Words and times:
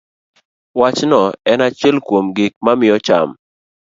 Wachno 0.79 1.21
en 1.51 1.59
achiel 1.67 1.97
kuom 2.07 2.25
gik 2.37 2.53
mamiyo 2.65 2.95
cham 3.07 3.29